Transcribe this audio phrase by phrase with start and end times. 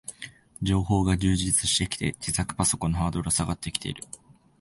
[0.63, 4.03] 情報が充実してきて、自作パソコンのハードルは下がってきている